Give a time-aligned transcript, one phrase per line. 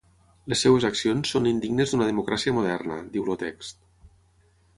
[0.51, 3.81] Les seves accions són indignes d’una democràcia moderna, diu el text.